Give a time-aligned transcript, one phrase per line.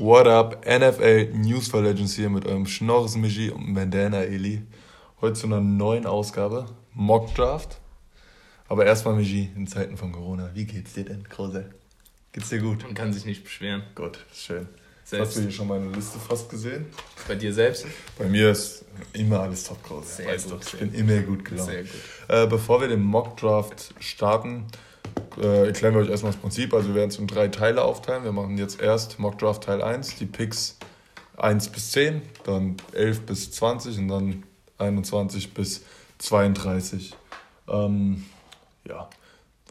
[0.00, 4.62] What up, NFL News for Legends hier mit eurem Schnorres Michi und Bandana Eli.
[5.20, 7.76] Heute zu einer neuen Ausgabe, Mock Draft.
[8.66, 11.68] Aber erstmal Michi, in Zeiten von Corona, wie geht's dir denn, Krause?
[12.32, 12.82] Geht's dir gut?
[12.82, 13.82] Man kann sich nicht beschweren.
[13.94, 14.68] Gut, schön.
[15.04, 15.26] Selbst.
[15.26, 16.86] Hast du hier schon meine Liste fast gesehen?
[17.28, 17.84] Bei dir selbst?
[18.16, 20.08] Bei mir ist immer alles top, Krause.
[20.08, 21.68] Sehr weißt gut, du, ich bin immer gut gelaunt.
[21.68, 21.90] Sehr gut.
[22.28, 24.64] Äh, bevor wir den Mock Draft starten,
[25.38, 26.74] äh, erklären wir euch erstmal das Prinzip.
[26.74, 28.24] Also wir werden es in drei Teile aufteilen.
[28.24, 30.78] Wir machen jetzt erst Mock Draft Teil 1, die Picks
[31.36, 34.42] 1 bis 10, dann 11 bis 20 und dann
[34.78, 35.82] 21 bis
[36.18, 37.14] 32.
[37.68, 38.24] Ähm,
[38.86, 39.08] ja,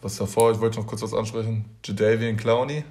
[0.02, 1.66] was davor, ich wollte noch kurz was ansprechen.
[1.84, 2.84] Jadavian Clowney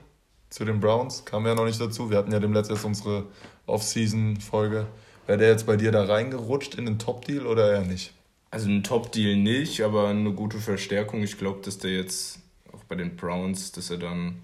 [0.51, 2.11] zu den Browns kam ja noch nicht dazu.
[2.11, 3.25] Wir hatten ja dem letzten erst unsere
[3.67, 4.87] Off-Season-Folge.
[5.27, 8.15] Wäre der jetzt bei dir da reingerutscht in den Top-Deal oder eher nicht?
[8.51, 11.23] Also ein Top-Deal nicht, aber eine gute Verstärkung.
[11.23, 12.41] Ich glaube, dass der jetzt
[12.73, 14.39] auch bei den Browns, dass er dann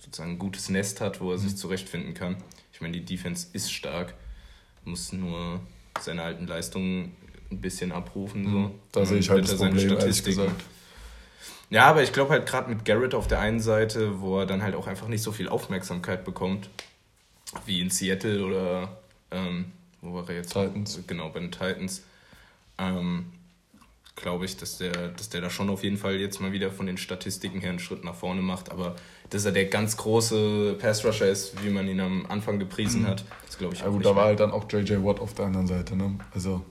[0.00, 1.56] sozusagen ein gutes Nest hat, wo er sich mhm.
[1.56, 2.36] zurechtfinden kann.
[2.72, 4.14] Ich meine, die Defense ist stark,
[4.84, 5.60] muss nur
[6.00, 7.16] seine alten Leistungen
[7.50, 8.44] ein bisschen abrufen.
[8.44, 8.50] So.
[8.50, 8.70] Mhm.
[8.92, 10.62] Da sehe ich halt das Problem, ehrlich gesagt.
[11.70, 14.62] Ja, aber ich glaube halt gerade mit Garrett auf der einen Seite, wo er dann
[14.62, 16.68] halt auch einfach nicht so viel Aufmerksamkeit bekommt,
[17.64, 18.98] wie in Seattle oder
[19.30, 20.52] ähm, wo war er jetzt?
[20.52, 21.00] Titans.
[21.06, 22.02] Genau, bei den Titans
[22.82, 23.26] ähm,
[24.16, 26.86] glaube ich, dass der, dass der da schon auf jeden Fall jetzt mal wieder von
[26.86, 28.70] den Statistiken her einen Schritt nach vorne macht.
[28.70, 28.96] Aber
[29.30, 33.08] dass er der ganz große Pass-Rusher ist, wie man ihn am Anfang gepriesen mhm.
[33.08, 33.92] hat, das glaube ich ja, auch.
[33.92, 35.96] Gut, da war halt dann auch JJ Watt auf der anderen Seite.
[35.96, 36.18] Ne?
[36.34, 36.62] Also,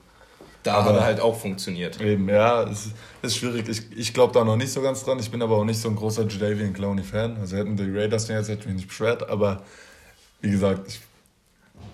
[0.62, 2.00] da aber hat er halt auch funktioniert.
[2.00, 2.90] Eben, ja, es
[3.22, 3.68] ist schwierig.
[3.68, 5.18] Ich, ich glaube da noch nicht so ganz dran.
[5.18, 7.38] Ich bin aber auch nicht so ein großer Jadavian Clowney-Fan.
[7.38, 9.28] Also hätten die Raiders den jetzt, hätte ich mich nicht beschwert.
[9.28, 9.62] Aber
[10.40, 11.00] wie gesagt, ich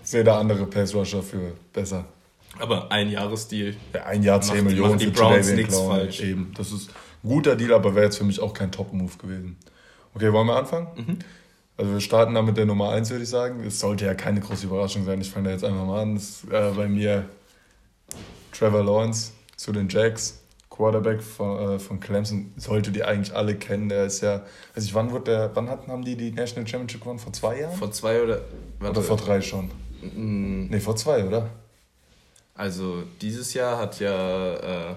[0.03, 2.05] sehe da andere Pass-Rusher für besser.
[2.57, 3.75] Aber ein Jahresdeal.
[3.93, 6.21] Ja, ein Jahr 10 Millionen die Browns nichts falsch.
[6.21, 6.89] Eben, das ist
[7.23, 9.57] ein guter Deal, aber wäre jetzt für mich auch kein Top-Move gewesen.
[10.15, 10.87] Okay, wollen wir anfangen?
[10.95, 11.19] Mhm.
[11.77, 13.63] Also wir starten da mit der Nummer 1, würde ich sagen.
[13.65, 15.21] Es sollte ja keine große Überraschung sein.
[15.21, 16.15] Ich fange da jetzt einfach mal an.
[16.15, 17.29] Das ist äh, bei mir
[18.51, 20.41] Trevor Lawrence zu den Jacks.
[20.69, 23.89] Quarterback von, äh, von Clemson solltet ihr eigentlich alle kennen.
[23.89, 24.43] Der ist ja,
[24.75, 27.19] weiß ich, wann wurde der, wann hatten haben die die National Championship gewonnen?
[27.19, 27.77] Vor zwei Jahren?
[27.77, 28.41] Vor zwei oder?
[28.79, 29.69] Warte, oder vor drei schon?
[30.01, 30.67] Mm.
[30.69, 31.49] Nee, vor zwei, oder?
[32.59, 34.55] Also dieses Jahr hat ja
[34.91, 34.95] äh,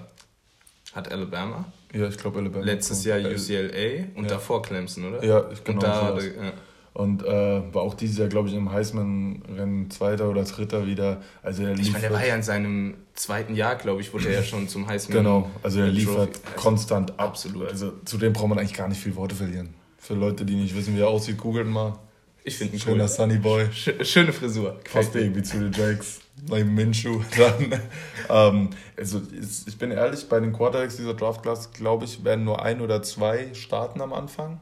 [0.93, 1.65] hat Alabama.
[1.95, 2.65] Ja, ich glaube Alabama.
[2.65, 4.31] Letztes Jahr UCLA und ja.
[4.31, 5.25] davor Clemson, oder?
[5.25, 5.77] Ja, ich genau.
[5.77, 6.53] Und, da hatte, ja.
[6.93, 11.23] und äh, war auch dieses Jahr, glaube ich, im Heisman-Rennen Zweiter oder Dritter wieder.
[11.45, 14.41] Also er ich meine, der war ja in seinem zweiten Jahr, glaube ich, wurde er
[14.41, 15.19] ja schon zum Heisman.
[15.19, 17.29] Genau, also er liefert also, konstant ab.
[17.29, 17.69] Absolut.
[17.69, 19.73] Also zu dem braucht man eigentlich gar nicht viel Worte verlieren.
[19.99, 21.97] Für Leute, die nicht wissen, wie er aussieht, googelt mal.
[22.45, 23.09] Ich finde ihn Schöner cool.
[23.09, 23.67] Sunny Boy.
[23.73, 24.81] Schöne Frisur.
[24.93, 26.21] Passt irgendwie zu den Jakes.
[26.49, 27.81] Mein Minshu dran.
[28.29, 29.23] ähm, also
[29.67, 33.03] ich bin ehrlich, bei den Quarterbacks dieser Draft Class, glaube ich, werden nur ein oder
[33.03, 34.61] zwei starten am Anfang.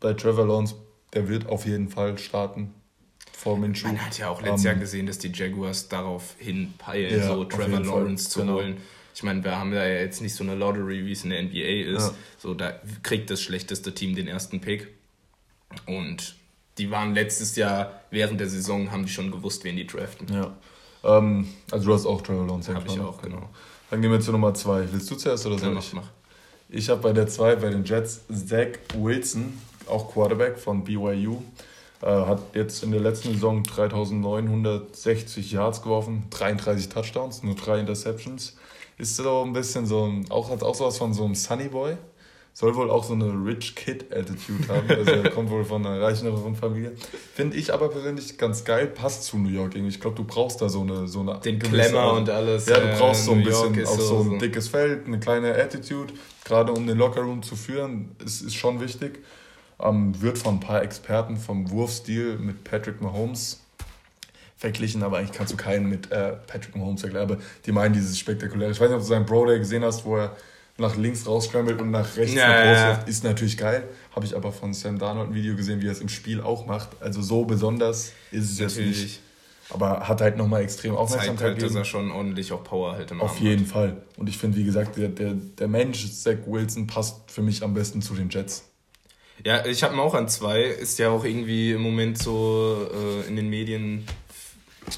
[0.00, 0.74] Bei Trevor Lawrence,
[1.14, 2.74] der wird auf jeden Fall starten.
[3.32, 3.88] Vor Minshew.
[3.88, 7.44] Man hat ja auch letztes ähm, Jahr gesehen, dass die Jaguars darauf hinpeilen, ja, so
[7.44, 8.32] Trevor Lawrence Fall.
[8.32, 8.54] zu genau.
[8.54, 8.76] holen.
[9.14, 11.42] Ich meine, wir haben da ja jetzt nicht so eine Lottery, wie es in der
[11.42, 12.08] NBA ist.
[12.08, 12.14] Ja.
[12.36, 14.88] So, da kriegt das schlechteste Team den ersten Pick.
[15.86, 16.36] Und
[16.78, 20.26] die waren letztes Jahr während der Saison, haben die schon gewusst, wen die draften.
[20.32, 20.52] Ja.
[21.04, 22.74] Ähm, also du hast auch Trevor Lawrence.
[22.74, 23.48] Habe ich auch, genau.
[23.90, 24.92] Dann gehen wir zu Nummer 2.
[24.92, 25.92] Willst du zuerst oder soll ja, ich?
[25.92, 26.08] Mach.
[26.68, 31.42] Ich habe bei der 2 bei den Jets Zach Wilson, auch Quarterback von BYU.
[32.02, 38.56] Äh, hat jetzt in der letzten Saison 3960 Yards geworfen, 33 Touchdowns, nur drei Interceptions.
[38.98, 41.96] Ist so ein bisschen so, auch hat auch sowas von so einem Sunny Boy
[42.54, 44.88] soll wohl auch so eine Rich Kid Attitude haben.
[44.88, 46.92] Also er kommt wohl von einer reicheren Familie.
[47.34, 50.68] Finde ich aber persönlich ganz geil, passt zu New York Ich glaube, du brauchst da
[50.68, 51.08] so eine.
[51.08, 52.66] So eine Den Klemmer und alles.
[52.66, 56.14] Ja, du äh, brauchst so ein bisschen auch so, ein dickes Feld, eine kleine Attitude.
[56.44, 59.24] Gerade um den Lockerroom zu führen, ist, ist schon wichtig.
[59.80, 63.60] Ähm, wird von ein paar Experten vom Wurfstil mit Patrick Mahomes
[64.56, 67.32] verglichen, aber eigentlich kannst du keinen mit äh, Patrick Mahomes vergleichen.
[67.32, 68.70] Aber die meinen dieses spektakuläre.
[68.70, 70.36] Ich weiß nicht, ob du seinen Bro Day gesehen hast, wo er
[70.76, 72.92] nach links rausscrambled und nach rechts ja, ja.
[73.06, 73.88] ist natürlich geil.
[74.14, 76.66] Habe ich aber von Sam Darnold ein Video gesehen, wie er es im Spiel auch
[76.66, 77.00] macht.
[77.00, 79.20] Also so besonders ist es jetzt nicht.
[79.70, 83.20] Aber hat halt nochmal extrem Aufmerksamkeit halt, dass er schon ordentlich auch Power hält im
[83.20, 83.72] Auf jeden hat.
[83.72, 84.02] Fall.
[84.16, 87.72] Und ich finde, wie gesagt, der, der, der Mensch, Zach Wilson, passt für mich am
[87.72, 88.68] besten zu den Jets.
[89.44, 90.62] Ja, ich habe ihn auch an zwei.
[90.62, 94.04] Ist ja auch irgendwie im Moment so äh, in den Medien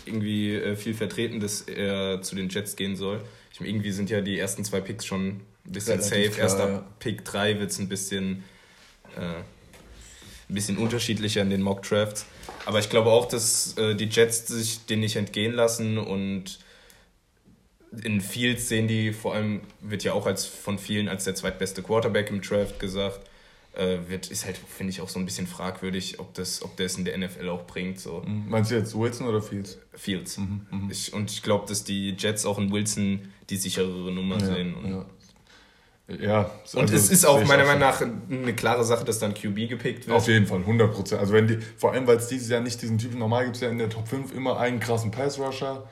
[0.04, 3.20] irgendwie äh, viel vertreten, dass er zu den Jets gehen soll.
[3.52, 6.40] Ich irgendwie sind ja die ersten zwei Picks schon ein bisschen Relativ safe.
[6.40, 6.98] Erst ab.
[6.98, 8.44] Pick 3 wird es ein bisschen,
[9.16, 12.26] äh, ein bisschen unterschiedlicher in den Mock Drafts.
[12.64, 16.58] Aber ich glaube auch, dass äh, die Jets sich den nicht entgehen lassen und
[18.02, 21.82] in Fields sehen die vor allem, wird ja auch als von vielen als der zweitbeste
[21.82, 23.20] Quarterback im Draft gesagt.
[23.76, 26.96] äh, wird, ist halt, finde ich, auch so ein bisschen fragwürdig, ob das, ob das
[26.96, 28.00] in der NFL auch bringt.
[28.00, 28.22] So.
[28.26, 28.48] Mhm.
[28.48, 29.78] Meinst du jetzt Wilson oder Fields?
[29.92, 30.38] Fields.
[30.38, 30.88] Mhm, mh.
[30.90, 34.74] ich, und ich glaube, dass die Jets auch in Wilson die sicherere Nummer ja, sehen.
[34.74, 35.06] Und, ja.
[36.08, 39.68] Ja, also und es ist auch meiner Meinung nach eine klare Sache, dass dann QB
[39.68, 40.16] gepickt wird.
[40.16, 41.16] Auf jeden Fall, 100%.
[41.16, 43.62] Also wenn die, vor allem, weil es dieses Jahr nicht diesen Typen, normal gibt es
[43.62, 45.88] ja in der Top 5 immer einen krassen Pass-Rusher,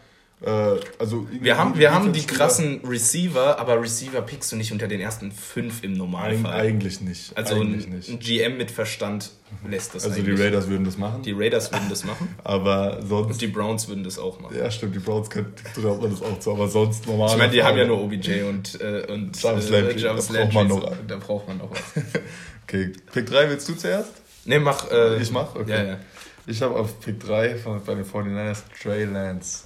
[0.98, 5.00] also wir haben, wir haben die krassen Receiver, aber Receiver pickst du nicht unter den
[5.00, 6.52] ersten fünf im Normalfall.
[6.52, 7.36] Eig eigentlich nicht.
[7.36, 8.08] Also eigentlich ein, nicht.
[8.10, 9.30] ein, GM mit Verstand
[9.66, 11.22] lässt das Also die Raiders würden das machen.
[11.22, 12.34] Die Raiders würden das machen.
[12.44, 13.32] aber sonst...
[13.32, 14.56] Und die Browns würden das auch machen.
[14.56, 17.30] Ja, stimmt, die Browns könnten man das auch so, aber sonst normal.
[17.30, 19.96] Ich meine, die haben ja nur OBJ und, äh, und Jarvis äh.
[19.96, 20.92] Jarvis da braucht man noch.
[21.06, 22.04] Da braucht man noch was.
[22.64, 24.12] okay, Pick 3 willst du zuerst?
[24.44, 24.90] Ne, mach...
[24.90, 25.54] Äh, ich mach?
[25.54, 25.70] Okay.
[25.70, 26.00] Ja, ja.
[26.46, 29.64] Ich habe auf Pick 3 von, bei den 49ers Trey Lance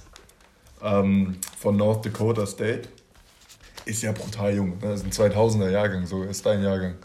[0.83, 2.89] ähm, von North Dakota State.
[3.85, 4.69] Ist ja brutal jung.
[4.79, 4.89] Ne?
[4.89, 6.95] Das ist ein 2000er Jahrgang, so ist dein Jahrgang.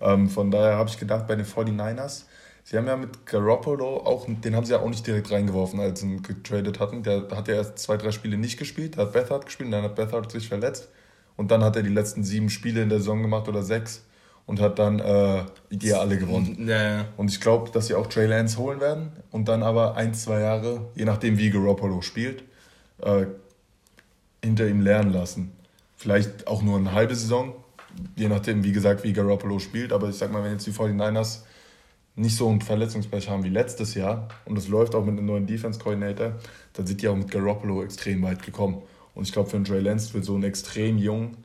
[0.00, 2.24] Ähm, von daher habe ich gedacht, bei den 49ers,
[2.64, 6.00] sie haben ja mit Garoppolo auch, den haben sie ja auch nicht direkt reingeworfen, als
[6.00, 7.02] sie ihn getradet hatten.
[7.02, 10.30] Der hat ja erst zwei, drei Spiele nicht gespielt, hat Bethard gespielt, dann hat Bethard
[10.30, 10.88] sich verletzt.
[11.36, 14.02] Und dann hat er die letzten sieben Spiele in der Saison gemacht oder sechs
[14.48, 16.66] und hat dann äh, die ja alle gewonnen.
[16.66, 17.04] Ja, ja.
[17.16, 20.40] Und ich glaube, dass sie auch Trey Lance holen werden und dann aber ein, zwei
[20.40, 22.42] Jahre, je nachdem wie Garoppolo spielt,
[23.02, 23.26] äh,
[24.42, 25.52] hinter ihm lernen lassen.
[25.96, 27.54] Vielleicht auch nur eine halbe Saison,
[28.16, 29.92] je nachdem, wie gesagt, wie Garoppolo spielt.
[29.92, 31.40] Aber ich sag mal, wenn jetzt die 49ers
[32.14, 35.46] nicht so ein Verletzungspech haben wie letztes Jahr und es läuft auch mit einem neuen
[35.46, 36.32] Defense Coordinator,
[36.72, 38.82] dann sind die auch mit Garoppolo extrem weit gekommen.
[39.14, 41.36] Und ich glaube, für einen Trey Lance, für so einen extrem jungen,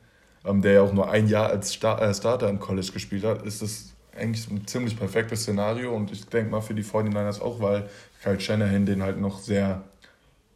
[0.46, 3.44] ähm, der ja auch nur ein Jahr als Star äh, Starter im College gespielt hat,
[3.44, 5.96] ist das eigentlich ein ziemlich perfektes Szenario.
[5.96, 7.90] Und ich denke mal für die 49ers auch, weil
[8.22, 9.84] Kyle Shanahan den halt noch sehr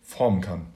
[0.03, 0.67] formen kann.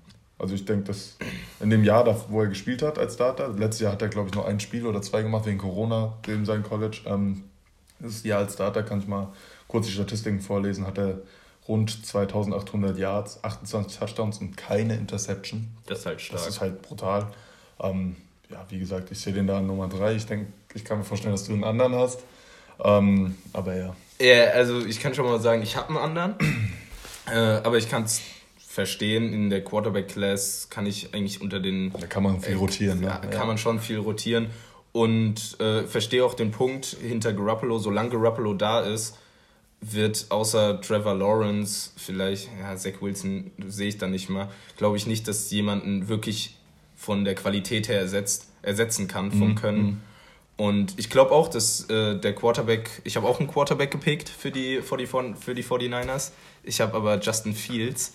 [0.42, 1.18] Also ich denke, dass
[1.60, 4.36] in dem Jahr, wo er gespielt hat als Starter, letztes Jahr hat er, glaube ich,
[4.36, 7.02] noch ein Spiel oder zwei gemacht wegen Corona in seinem College.
[7.06, 7.44] Ähm,
[8.00, 9.32] das Jahr als Starter kann ich mal
[9.68, 11.20] kurz die Statistiken vorlesen, hat er
[11.68, 15.68] rund 2800 Yards, 28 Touchdowns und keine Interception.
[15.86, 16.40] Das ist halt stark.
[16.40, 17.28] Das ist halt brutal.
[17.80, 18.16] Ähm,
[18.50, 20.16] ja, wie gesagt, ich sehe den da an Nummer 3.
[20.16, 22.22] Ich denke, ich kann mir vorstellen, dass du einen anderen hast.
[22.84, 23.96] Ähm, aber ja.
[24.20, 26.36] Ja, also ich kann schon mal sagen, ich habe einen anderen.
[27.32, 28.22] äh, aber ich kann es
[28.71, 29.33] verstehen.
[29.33, 31.91] In der Quarterback-Class kann ich eigentlich unter den.
[32.00, 33.07] Da kann man viel äh, rotieren, ne?
[33.07, 34.47] Ja, kann man schon viel rotieren.
[34.94, 37.79] Und äh, verstehe auch den Punkt hinter Garoppolo.
[37.79, 39.18] Solange Garoppolo da ist,
[39.81, 45.07] wird außer Trevor Lawrence, vielleicht, ja, Zach Wilson sehe ich da nicht mal, glaube ich
[45.07, 46.57] nicht, dass jemanden wirklich
[46.95, 49.56] von der Qualität her ersetzt, ersetzen kann, vom mhm.
[49.56, 49.83] Können.
[49.83, 50.01] Mhm.
[50.57, 54.51] Und ich glaube auch, dass äh, der Quarterback, ich habe auch einen Quarterback gepickt für
[54.51, 56.31] die, für die, für die 49ers.
[56.63, 58.13] Ich habe aber Justin Fields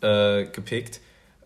[0.00, 1.00] äh, gepickt.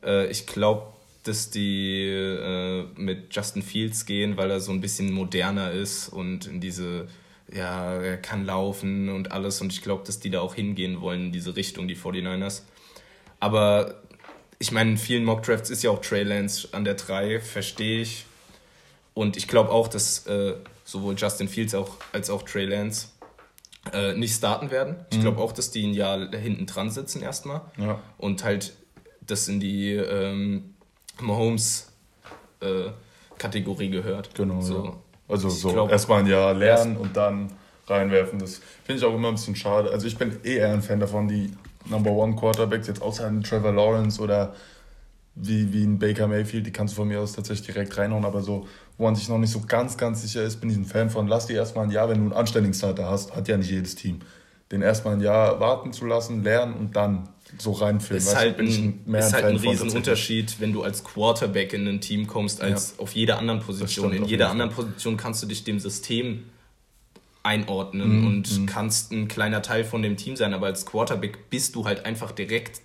[0.05, 0.93] Äh, ich glaube,
[1.25, 6.47] dass die äh, mit Justin Fields gehen, weil er so ein bisschen moderner ist und
[6.47, 7.07] in diese,
[7.53, 9.61] ja, er kann laufen und alles.
[9.61, 12.63] Und ich glaube, dass die da auch hingehen wollen in diese Richtung, die 49ers.
[13.39, 14.03] Aber
[14.59, 18.27] ich meine, in vielen Mockdrafts ist ja auch Trey Lance an der 3, verstehe ich.
[19.15, 20.55] Und ich glaube auch, dass äh,
[20.85, 23.09] sowohl Justin Fields auch, als auch Trey Lance
[23.93, 24.97] äh, nicht starten werden.
[25.11, 25.23] Ich mhm.
[25.23, 27.63] glaube auch, dass die ein Jahr hinten dran sitzen erstmal.
[27.79, 28.01] Ja.
[28.19, 28.75] Und halt
[29.27, 30.75] das in die ähm,
[31.21, 34.35] Mahomes-Kategorie äh, gehört.
[34.35, 34.61] Genau.
[34.61, 34.85] So.
[34.85, 34.93] Ja.
[35.29, 37.51] Also ich so erstmal ein Jahr lernen und dann
[37.87, 38.39] reinwerfen.
[38.39, 39.91] Das finde ich auch immer ein bisschen schade.
[39.91, 41.53] Also ich bin eh eher ein Fan davon, die
[41.87, 44.55] Number One Quarterbacks, jetzt außer Trevor Lawrence oder
[45.35, 48.43] wie, wie ein Baker Mayfield, die kannst du von mir aus tatsächlich direkt reinhauen, aber
[48.43, 48.67] so
[48.99, 51.27] wo man sich noch nicht so ganz, ganz sicher ist, bin ich ein Fan von,
[51.27, 54.21] lass die erstmal ein Jahr, wenn du einen Starter hast, hat ja nicht jedes Team,
[54.71, 58.19] den erstmal ein Jahr warten zu lassen, lernen und dann so reinführen.
[58.19, 62.61] Ist halt ein, ist halt ein Riesenunterschied, wenn du als Quarterback in ein Team kommst,
[62.61, 63.03] als ja.
[63.03, 64.13] auf jeder anderen Position.
[64.13, 66.45] In jeder anderen Position kannst du dich dem System
[67.43, 68.27] einordnen mhm.
[68.27, 68.67] und mhm.
[68.67, 72.31] kannst ein kleiner Teil von dem Team sein, aber als Quarterback bist du halt einfach
[72.31, 72.81] direkt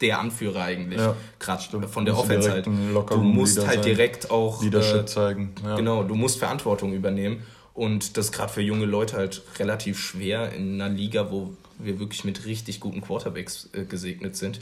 [0.00, 2.66] der Anführer eigentlich, ja, gerade von der Offense halt.
[2.66, 5.54] Du musst halt direkt auch Leadership äh, zeigen.
[5.64, 5.76] Ja.
[5.76, 7.42] Genau, du musst Verantwortung übernehmen
[7.74, 12.24] und das gerade für junge Leute halt relativ schwer in einer Liga, wo wir wirklich
[12.24, 14.60] mit richtig guten Quarterbacks äh, gesegnet sind.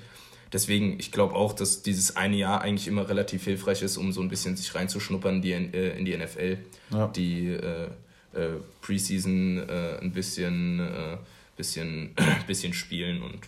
[0.53, 4.21] Deswegen, ich glaube auch, dass dieses eine Jahr eigentlich immer relativ hilfreich ist, um so
[4.21, 6.59] ein bisschen sich reinzuschnuppern die, äh, in die NFL,
[6.91, 7.09] ja.
[7.09, 7.87] die äh,
[8.33, 11.17] äh, Preseason äh, ein bisschen, äh,
[11.57, 12.15] bisschen,
[12.47, 13.41] bisschen spielen und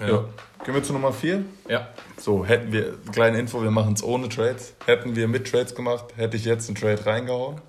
[0.00, 0.08] ja.
[0.08, 0.24] ja.
[0.64, 1.44] Gehen wir zu Nummer 4?
[1.68, 1.88] Ja.
[2.16, 4.74] So, hätten wir, kleine Info, wir machen es ohne Trades.
[4.86, 7.60] Hätten wir mit Trades gemacht, hätte ich jetzt einen Trade reingehauen.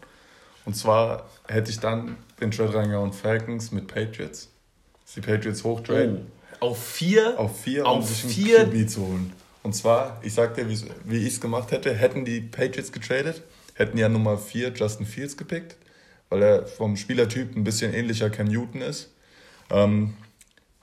[0.66, 4.50] Und zwar hätte ich dann den Trade reingehauen Falcons mit Patriots.
[5.16, 6.28] Die Patriots hochtraden.
[6.60, 6.68] Oh.
[6.68, 7.40] Auf 4?
[7.40, 8.66] Auf 4, um sich einen vier?
[8.66, 9.34] QB zu holen.
[9.64, 13.98] Und zwar, ich sag dir, wie ich es gemacht hätte, hätten die Patriots getradet, hätten
[13.98, 15.78] ja Nummer 4 Justin Fields gepickt,
[16.30, 19.12] weil er vom Spielertyp ein bisschen ähnlicher Cam Newton ist.
[19.70, 20.14] Ähm,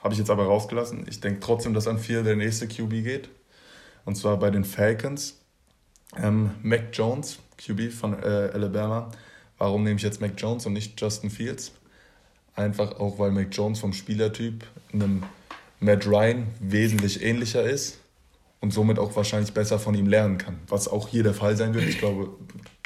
[0.03, 1.05] Habe ich jetzt aber rausgelassen.
[1.07, 3.29] Ich denke trotzdem, dass an vier der nächste QB geht.
[4.05, 5.39] Und zwar bei den Falcons.
[6.17, 9.11] Ähm, Mac Jones, QB von äh, Alabama.
[9.57, 11.71] Warum nehme ich jetzt Mac Jones und nicht Justin Fields?
[12.55, 15.23] Einfach auch, weil Mac Jones vom Spielertyp einem
[15.79, 17.99] Matt Ryan wesentlich ähnlicher ist
[18.59, 20.59] und somit auch wahrscheinlich besser von ihm lernen kann.
[20.67, 21.85] Was auch hier der Fall sein wird.
[21.85, 22.29] Ich glaube,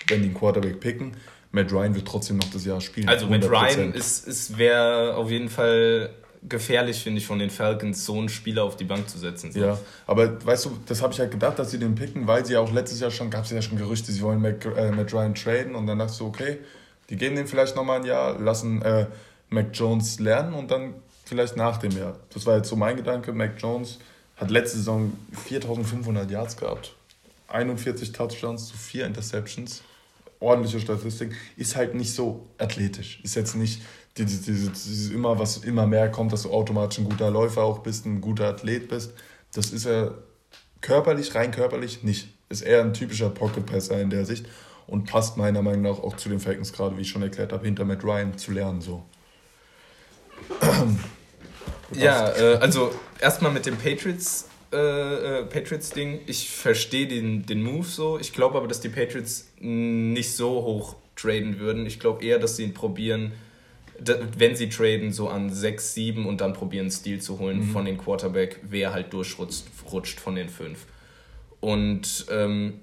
[0.07, 1.13] wenn die einen Quarterback picken,
[1.51, 3.07] Matt Ryan wird trotzdem noch das Jahr spielen.
[3.07, 6.09] Also Matt Ryan ist, ist wäre auf jeden Fall
[6.47, 9.51] gefährlich, finde ich, von den Falcons, so einen Spieler auf die Bank zu setzen.
[9.51, 9.59] So.
[9.59, 12.57] Ja, aber weißt du, das habe ich halt gedacht, dass sie den picken, weil sie
[12.57, 15.35] auch letztes Jahr schon, gab es ja schon Gerüchte, sie wollen Mac, äh, Matt Ryan
[15.35, 16.59] traden und dann dachte du, okay,
[17.09, 19.07] die geben den vielleicht nochmal ein Jahr, lassen äh,
[19.49, 22.15] Mac Jones lernen und dann vielleicht nach dem Jahr.
[22.33, 23.31] Das war jetzt so mein Gedanke.
[23.33, 23.99] Mac Jones
[24.37, 25.13] hat letzte Saison
[25.45, 26.93] 4500 Yards gehabt,
[27.47, 29.81] 41 Touchdowns zu 4 Interceptions
[30.39, 33.19] ordentliche Statistik, ist halt nicht so athletisch.
[33.23, 33.81] Ist jetzt nicht
[34.17, 37.79] dieses, dieses, dieses immer, was immer mehr kommt, dass du automatisch ein guter Läufer auch
[37.79, 39.13] bist, ein guter Athlet bist.
[39.53, 40.15] Das ist er
[40.81, 42.29] körperlich, rein körperlich nicht.
[42.47, 44.45] Ist eher ein typischer Pocket-Passer in der Sicht
[44.87, 47.65] und passt meiner Meinung nach auch zu den Falcons, gerade wie ich schon erklärt habe,
[47.65, 48.81] hinter Matt Ryan zu lernen.
[48.81, 49.03] So.
[51.93, 54.77] ja, äh, also erstmal mit den Patriots äh,
[55.39, 56.21] äh, Patriots-Ding.
[56.27, 58.19] Ich verstehe den, den Move so.
[58.19, 61.85] Ich glaube aber, dass die Patriots nicht so hoch traden würden.
[61.85, 63.31] Ich glaube eher, dass sie ihn probieren,
[63.99, 67.71] wenn sie traden, so an 6, 7 und dann probieren, Stil zu holen mhm.
[67.71, 70.85] von den Quarterback, wer halt durchrutscht rutscht von den 5.
[71.61, 72.79] Und ähm,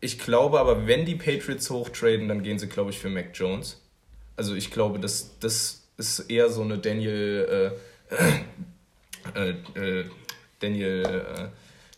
[0.00, 3.30] ich glaube aber, wenn die Patriots hoch traden, dann gehen sie, glaube ich, für Mac
[3.34, 3.80] Jones.
[4.36, 7.72] Also ich glaube, das, das ist eher so eine Daniel.
[8.10, 8.14] Äh,
[9.34, 10.04] äh, äh,
[10.60, 11.48] Daniel äh,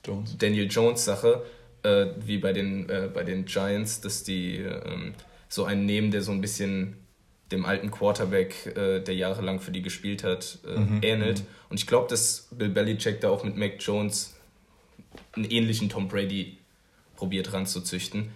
[0.06, 1.44] Jones, Daniel Jones Sache,
[1.82, 5.14] äh, wie bei den, äh, bei den Giants, dass die ähm,
[5.48, 6.96] so einen nehmen, der so ein bisschen
[7.52, 11.00] dem alten Quarterback, äh, der jahrelang für die gespielt hat, äh, mhm.
[11.02, 11.40] ähnelt.
[11.40, 11.46] Mhm.
[11.70, 14.34] Und ich glaube, dass Bill Belichick da auch mit Mac Jones
[15.32, 16.58] einen ähnlichen Tom Brady
[17.16, 18.30] probiert ranzuzüchten.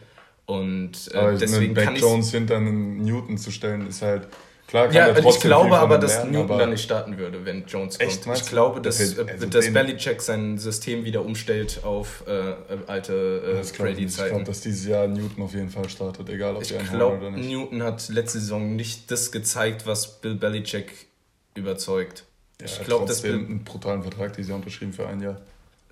[0.46, 4.28] Und äh, deswegen Mac Jones hinter einen Newton zu stellen, ist halt
[4.70, 7.44] Klar kann ja, er trotzdem ich glaube aber, dass lernen, Newton dann nicht starten würde,
[7.44, 8.08] wenn Jones kommt.
[8.08, 12.54] Echt, ich glaube, dass, okay, also dass Belichick sein System wieder umstellt auf äh,
[12.86, 14.06] alte äh, Brady-Zeiten.
[14.06, 17.16] Ich glaube, dass dieses Jahr Newton auf jeden Fall startet, egal ob ich er glaube,
[17.16, 17.50] oder nicht.
[17.50, 21.08] Newton hat letzte Saison nicht das gezeigt, was Bill Belichick
[21.56, 22.22] überzeugt.
[22.60, 25.40] Ja, ich glaube, dass Bill einen brutalen Vertrag dieses Jahr unterschrieben für ein Jahr.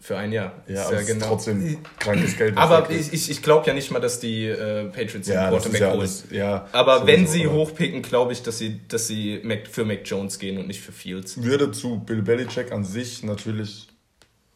[0.01, 0.53] Für ein Jahr.
[0.69, 1.27] Ja, ja genau.
[1.27, 2.57] trotzdem krankes Geld.
[2.57, 5.81] Aber ich, ich, ich glaube ja nicht mal, dass die äh, Patriots den ja, Quarterback
[5.81, 6.11] ja holen.
[6.31, 7.55] Ja, aber wenn sie aber.
[7.55, 10.93] hochpicken, glaube ich, dass sie, dass sie Mac, für Mac Jones gehen und nicht für
[10.93, 11.43] Fields.
[11.43, 13.89] Würde zu Bill Belichick an sich natürlich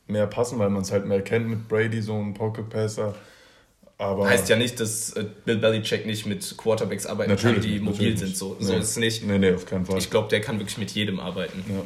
[0.07, 3.15] mehr passen, weil man es halt mehr kennt mit Brady, so ein Pocket Passer.
[3.99, 8.17] Aber heißt ja nicht, dass äh, Bill Belichick nicht mit Quarterbacks arbeiten kann, die mobil
[8.17, 8.37] sind.
[8.37, 8.65] So, nee.
[8.65, 9.25] so ist es nicht.
[9.25, 9.99] Nee, nee, auf keinen Fall.
[9.99, 11.65] Ich glaube, der kann wirklich mit jedem arbeiten.
[11.69, 11.83] Ja.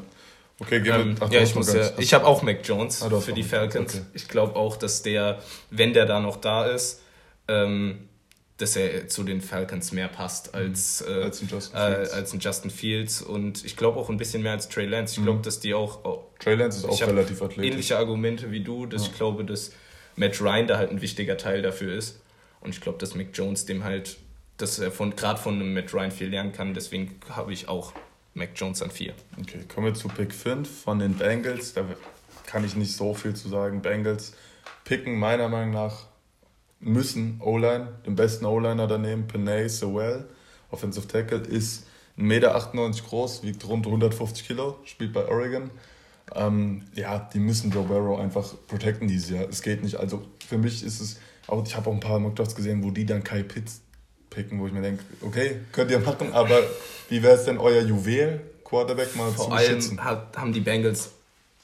[0.58, 1.26] Okay, gehen ähm, wir.
[1.26, 3.94] Ach, ja, ich muss ja, ich habe auch Mac Jones ah, für die Falcons.
[3.94, 4.04] Okay.
[4.14, 7.02] Ich glaube auch, dass der, wenn der da noch da ist,
[7.48, 8.08] ähm,
[8.56, 10.60] dass er zu den Falcons mehr passt mhm.
[10.60, 14.16] als, äh, als, ein, Justin äh, als ein Justin Fields und ich glaube auch ein
[14.16, 15.18] bisschen mehr als Trey Lance.
[15.18, 15.42] Ich glaube, mhm.
[15.42, 16.04] dass die auch.
[16.04, 17.72] Oh, Trey Lance ist auch relativ athletisch.
[17.72, 19.08] Ähnliche Argumente wie du, dass ja.
[19.10, 19.72] ich glaube, dass
[20.16, 22.20] Matt Ryan da halt ein wichtiger Teil dafür ist.
[22.60, 24.16] Und ich glaube, dass Mac Jones dem halt,
[24.56, 26.72] dass er von gerade von einem Matt Ryan viel lernen kann.
[26.72, 27.92] Deswegen habe ich auch
[28.36, 29.14] Mac Jones an 4.
[29.40, 31.72] Okay, kommen wir zu Pick 5 von den Bengals.
[31.72, 31.86] Da
[32.44, 33.80] kann ich nicht so viel zu sagen.
[33.80, 34.34] Bengals
[34.84, 36.06] picken meiner Meinung nach,
[36.78, 40.26] müssen O-Line, den besten O-Liner daneben, Panay Sewell,
[40.70, 41.86] Offensive Tackle, ist
[42.18, 45.70] 1,98 Meter groß, wiegt rund 150 Kilo, spielt bei Oregon.
[46.34, 49.48] Ähm, ja, die müssen Joe Barrow einfach protecten dieses Jahr.
[49.48, 49.96] Es geht nicht.
[49.96, 53.06] Also für mich ist es, auch, ich habe auch ein paar Mockdrafts gesehen, wo die
[53.06, 53.80] dann Kai Pitts
[54.36, 56.62] picken, wo ich mir denke, okay, könnt ihr machen, aber
[57.08, 61.12] wie wäre es denn euer Juwel, Quarterback mal Vor zu allem hat, haben die Bengals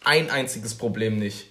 [0.02, 1.48] ein einziges Problem nicht.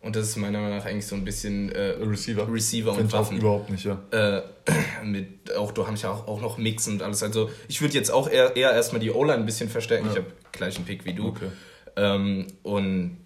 [0.00, 2.46] Und das ist meiner Meinung nach eigentlich so ein bisschen äh, Receiver.
[2.50, 3.38] Receiver und Waffen.
[3.38, 4.02] überhaupt nicht, ja.
[4.10, 4.42] Äh,
[5.04, 7.22] mit, auch, du hast ja auch, auch noch Mix und alles.
[7.22, 10.06] Also ich würde jetzt auch eher, eher erstmal die O-Line ein bisschen verstärken.
[10.06, 10.12] Ja.
[10.12, 11.28] Ich habe gleich einen Pick wie du.
[11.28, 11.48] Okay.
[11.96, 13.16] Ähm, und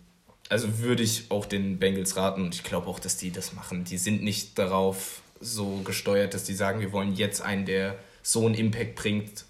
[0.48, 3.84] also würde ich auch den Bengals raten und ich glaube auch, dass die das machen.
[3.84, 8.46] Die sind nicht darauf so gesteuert, dass die sagen, wir wollen jetzt einen, der so
[8.46, 9.44] einen Impact bringt,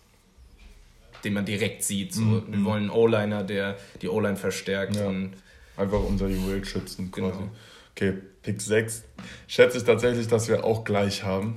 [1.25, 2.15] den man direkt sieht.
[2.15, 2.45] So, mhm.
[2.49, 4.97] Wir wollen einen O-Liner, der die O-Line verstärkt.
[4.97, 5.07] Ja.
[5.07, 5.33] Und
[5.77, 7.39] Einfach unser Juwel schützen quasi.
[7.39, 7.51] Genau.
[7.95, 9.05] Okay, Pick 6.
[9.47, 11.57] Schätze ich tatsächlich, dass wir auch gleich haben.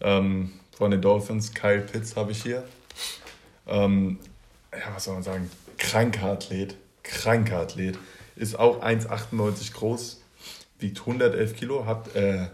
[0.00, 2.64] Ähm, von den Dolphins, Kyle Pitts habe ich hier.
[3.66, 4.18] Ähm,
[4.72, 5.50] ja, was soll man sagen?
[5.76, 6.76] Kranker Athlet.
[7.02, 7.98] Kranker Athlet.
[8.36, 10.22] Ist auch 1,98 groß,
[10.78, 12.46] wiegt 111 Kilo, hat äh,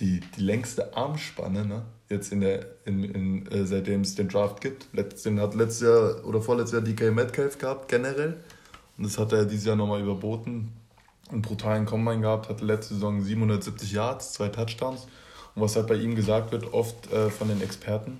[0.00, 1.82] die, die längste Armspanne, ne?
[2.08, 4.86] jetzt in der, in, in, äh, seitdem es den Draft gibt.
[5.24, 8.36] Den hat letztes Jahr oder vorletztes Jahr DK Metcalf gehabt, generell.
[8.96, 10.72] Und das hat er dieses Jahr nochmal überboten.
[11.30, 15.06] Einen brutalen Combine gehabt, hatte letzte Saison 770 Yards, zwei Touchdowns.
[15.54, 18.18] Und was halt bei ihm gesagt wird, oft äh, von den Experten,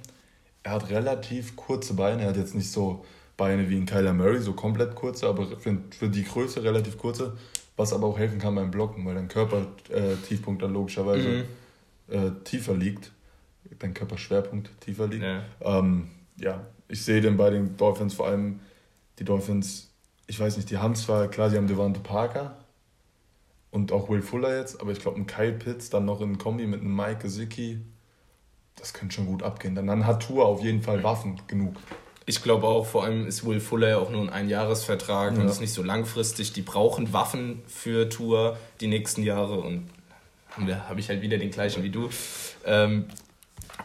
[0.63, 2.23] er hat relativ kurze Beine.
[2.23, 3.05] Er hat jetzt nicht so
[3.39, 7.33] Beine wie ein Kyler Murray, so komplett kurze, aber für, für die Größe relativ kurze,
[7.77, 11.45] was aber auch helfen kann beim Blocken, weil dein Körpertiefpunkt äh, dann logischerweise mhm.
[12.09, 13.13] Äh, tiefer liegt.
[13.79, 15.25] Dein Körperschwerpunkt tiefer liegt.
[15.25, 15.43] Ja.
[15.61, 18.61] Ähm, ja, ich sehe den bei den Dolphins vor allem,
[19.19, 19.91] die Dolphins,
[20.27, 22.57] ich weiß nicht, die haben zwar, klar, sie haben Devante Parker
[23.71, 26.67] und auch Will Fuller jetzt, aber ich glaube, ein Kyle Pitts dann noch in Kombi
[26.67, 27.81] mit einem Mike Gesicki,
[28.77, 29.75] das könnte schon gut abgehen.
[29.75, 31.77] Dann, dann hat Tour auf jeden Fall Waffen genug.
[32.27, 35.41] Ich glaube auch, vor allem ist Will Fuller ja auch nur ein Einjahresvertrag ja.
[35.41, 36.53] und ist nicht so langfristig.
[36.53, 39.89] Die brauchen Waffen für Tour die nächsten Jahre und
[40.67, 42.09] da habe ich halt wieder den gleichen wie du.
[42.65, 43.07] Ähm,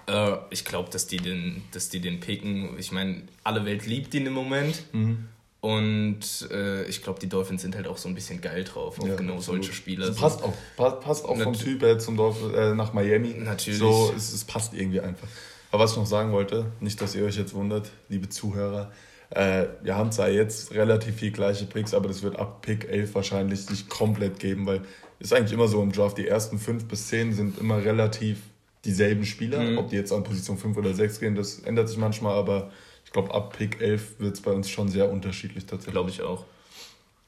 [0.07, 2.77] äh, ich glaube, dass die den, dass die den picken.
[2.77, 4.83] Ich meine, alle Welt liebt ihn im Moment.
[4.93, 5.29] Mhm.
[5.61, 9.07] Und äh, ich glaube, die Dolphins sind halt auch so ein bisschen geil drauf, auf
[9.07, 9.63] ja, genau absolut.
[9.63, 10.07] solche Spieler.
[10.07, 13.35] Das passt auch, passt auch vom Typ her zum Dorf, äh, nach Miami.
[13.37, 13.79] Natürlich.
[13.79, 15.27] So, es, es passt irgendwie einfach.
[15.71, 18.91] Aber was ich noch sagen wollte, nicht, dass ihr euch jetzt wundert, liebe Zuhörer,
[19.29, 23.15] äh, wir haben zwar jetzt relativ viel gleiche Picks, aber das wird ab Pick 11
[23.15, 26.85] wahrscheinlich sich komplett geben, weil es ist eigentlich immer so im Draft, die ersten 5
[26.85, 28.39] bis 10 sind immer relativ
[28.83, 29.61] dieselben Spieler.
[29.61, 29.77] Mhm.
[29.77, 32.71] Ob die jetzt an Position 5 oder 6 gehen, das ändert sich manchmal, aber
[33.05, 35.93] ich glaube, ab Pick 11 wird es bei uns schon sehr unterschiedlich tatsächlich.
[35.93, 36.45] Glaube ich auch.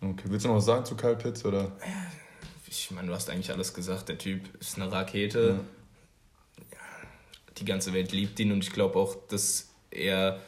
[0.02, 1.46] Okay, willst du noch was sagen zu Kyle Pitts?
[1.46, 1.72] Oder?
[2.68, 4.10] Ich meine, du hast eigentlich alles gesagt.
[4.10, 5.62] Der Typ ist eine Rakete.
[6.72, 6.78] Ja.
[7.58, 10.42] Die ganze Welt liebt ihn und ich glaube auch, dass er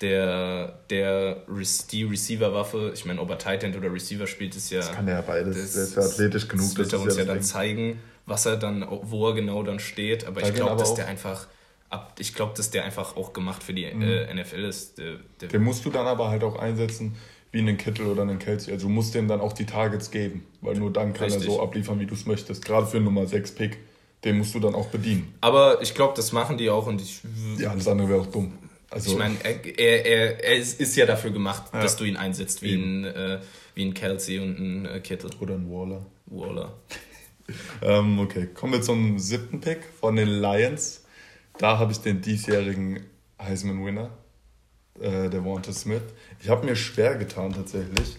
[0.00, 1.44] der, der
[1.90, 4.78] die Receiver-Waffe, ich meine, ob er Tight End oder Receiver spielt, ist ja.
[4.78, 5.56] Das kann er ja beides.
[5.56, 6.66] Das, der ist ja athletisch genug.
[6.68, 10.26] Das wird er uns ja dann zeigen, was er dann, wo er genau dann steht.
[10.26, 11.46] Aber da ich glaube, dass der einfach
[11.90, 14.02] ab, ich glaube, dass der einfach auch gemacht für die mhm.
[14.02, 14.98] äh, NFL ist.
[14.98, 17.16] Der, der den musst du dann aber halt auch einsetzen
[17.52, 18.72] wie einen Kittel oder einen Kelsey.
[18.72, 21.48] Also du musst dem dann auch die Targets geben, weil nur dann kann Richtig.
[21.48, 22.64] er so abliefern, wie du es möchtest.
[22.64, 23.78] Gerade für einen Nummer 6 Pick,
[24.24, 25.34] den musst du dann auch bedienen.
[25.40, 27.20] Aber ich glaube, das machen die auch und ich.
[27.58, 28.52] Ja, das andere wäre auch dumm.
[28.90, 31.80] Also, ich meine, er, er, er ist ja dafür gemacht, ja.
[31.80, 33.40] dass du ihn einsetzt, wie ein, äh,
[33.74, 35.30] wie ein Kelsey und ein äh, Kittel.
[35.40, 36.04] Oder ein Waller.
[36.26, 36.76] Waller.
[37.82, 41.04] ähm, okay, kommen wir zum siebten Pick von den Lions.
[41.58, 43.00] Da habe ich den diesjährigen
[43.40, 44.10] Heisman-Winner,
[45.00, 46.02] äh, der Walter Smith.
[46.40, 48.16] Ich habe mir schwer getan tatsächlich.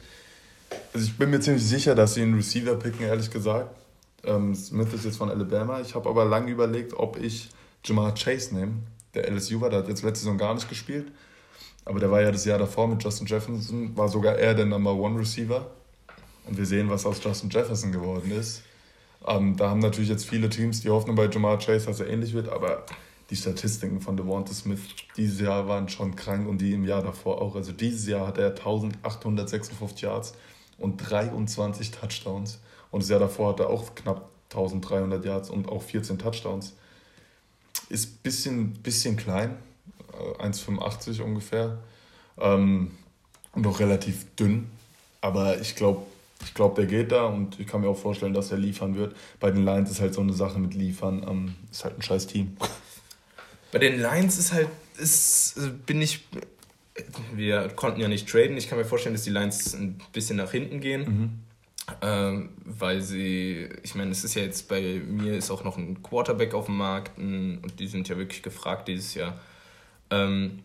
[0.94, 3.76] Also ich bin mir ziemlich sicher, dass sie einen Receiver picken, ehrlich gesagt.
[4.24, 5.82] Ähm, Smith ist jetzt von Alabama.
[5.82, 7.50] Ich habe aber lange überlegt, ob ich
[7.84, 8.74] Jamar Chase nehme.
[9.14, 11.12] Der LSU war, der hat jetzt letzte Saison gar nicht gespielt.
[11.86, 14.94] Aber der war ja das Jahr davor mit Justin Jefferson, war sogar er der Number
[14.94, 15.70] One Receiver.
[16.46, 18.64] Und wir sehen, was aus Justin Jefferson geworden ist.
[19.28, 22.34] Ähm, da haben natürlich jetzt viele Teams die Hoffnung bei Jamar Chase, dass er ähnlich
[22.34, 22.86] wird, aber
[23.30, 24.82] die Statistiken von Devonta Smith
[25.16, 27.56] dieses Jahr waren schon krank und die im Jahr davor auch.
[27.56, 30.34] Also dieses Jahr hat er 1856 Yards
[30.78, 32.60] und 23 Touchdowns.
[32.90, 36.76] Und das Jahr davor hat er auch knapp 1300 Yards und auch 14 Touchdowns.
[37.92, 39.58] Ist ein bisschen, bisschen klein,
[40.40, 41.78] 1,85 äh, ungefähr.
[42.40, 42.92] Ähm,
[43.54, 44.70] und auch relativ dünn.
[45.20, 46.04] Aber ich glaube,
[46.44, 49.16] ich glaube, der geht da und ich kann mir auch vorstellen, dass er liefern wird.
[49.40, 52.28] Bei den Lions ist halt so eine Sache mit liefern, ähm, ist halt ein scheiß
[52.28, 52.56] Team.
[53.72, 56.26] Bei den Lions ist halt, ist, bin ich,
[57.34, 58.58] wir konnten ja nicht traden.
[58.58, 61.02] Ich kann mir vorstellen, dass die Lions ein bisschen nach hinten gehen.
[61.02, 61.30] Mhm.
[62.02, 66.02] Ähm, weil sie, ich meine, es ist ja jetzt bei mir ist auch noch ein
[66.04, 69.40] Quarterback auf dem Markt und die sind ja wirklich gefragt dieses Jahr.
[70.10, 70.60] Ähm,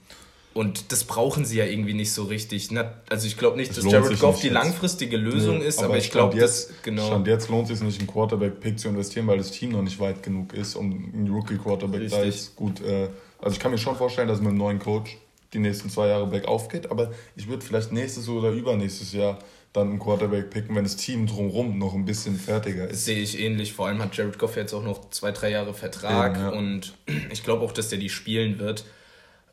[0.57, 2.71] und das brauchen sie ja irgendwie nicht so richtig.
[3.11, 5.99] Also ich glaube nicht, das dass Jared Goff die langfristige Lösung nee, ist, aber, aber
[5.99, 7.07] ich glaube, jetzt, genau.
[7.07, 10.01] Stand jetzt lohnt es sich nicht, einen Quarterback-Pick zu investieren, weil das Team noch nicht
[10.01, 12.81] weit genug ist, um einen Rookie-Quarterback da ist gut.
[12.81, 15.19] Äh, also ich kann mir schon vorstellen, dass mit einem neuen Coach
[15.53, 19.39] die nächsten zwei Jahre bergauf geht, aber ich würde vielleicht nächstes oder übernächstes Jahr
[19.77, 23.05] dann einen Quarterback picken, wenn das Team drumherum noch ein bisschen fertiger ist.
[23.05, 23.73] Sehe ich ähnlich.
[23.73, 26.59] Vor allem hat Jared Goff jetzt auch noch zwei, drei Jahre Vertrag ja, ja.
[26.59, 26.95] und
[27.31, 28.85] ich glaube auch, dass der die spielen wird.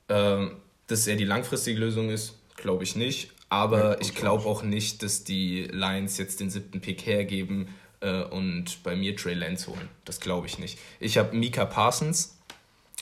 [0.10, 0.58] Ähm,
[0.88, 3.32] dass er die langfristige Lösung ist, glaube ich nicht.
[3.50, 7.70] Aber ja, ich glaube auch nicht, dass die Lions jetzt den siebten Pick hergeben
[8.02, 9.90] äh, und bei mir Trey Lance holen.
[10.06, 10.80] Das glaube ich nicht.
[11.00, 12.38] Ich habe Mika Parsons,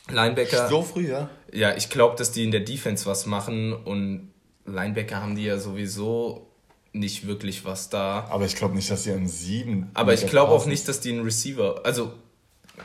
[0.09, 0.67] Linebacker.
[0.67, 1.29] So früh, ja?
[1.51, 4.31] Ja, ich glaube, dass die in der Defense was machen und
[4.65, 6.50] Linebacker haben die ja sowieso
[6.93, 8.27] nicht wirklich was da.
[8.29, 9.89] Aber ich glaube nicht, dass sie einen sieben.
[9.93, 11.81] Aber ich glaube auch nicht, dass die einen Receiver.
[11.83, 12.13] Also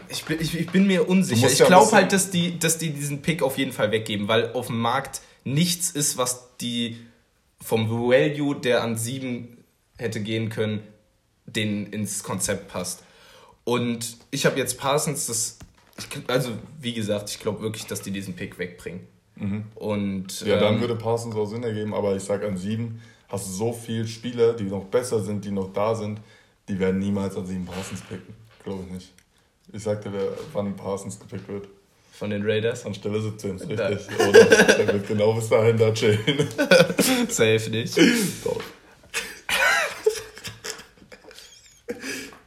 [0.09, 1.51] ich bin, ich, ich bin mir unsicher.
[1.51, 4.69] Ich glaube halt, dass die, dass die diesen Pick auf jeden Fall weggeben, weil auf
[4.69, 6.99] dem Markt nichts ist, was die
[7.61, 9.65] vom Value, der an sieben
[9.97, 10.83] hätte gehen können,
[11.47, 13.03] den ins Konzept passt.
[13.65, 15.59] Und ich habe jetzt Parsons, das
[16.29, 19.01] also, wie gesagt, ich glaube wirklich, dass die diesen Pick wegbringen.
[19.37, 19.65] Mhm.
[19.75, 23.49] Und, ja, dann ähm, würde Parsons auch Sinn ergeben, aber ich sage an sieben hast
[23.49, 26.21] du so viele Spieler, die noch besser sind, die noch da sind,
[26.69, 28.35] die werden niemals an sieben Parsons picken.
[28.65, 29.13] Glaube ich nicht.
[29.73, 31.69] Ich sagte, wer, wann Parsons gepickt wird.
[32.13, 32.87] Von den Raiders?
[32.87, 34.29] An Stelle 17, ist richtig.
[34.29, 36.19] Oder der wird genau bis dahin da chillen.
[37.29, 37.99] Safe nicht.
[38.45, 38.61] Doch.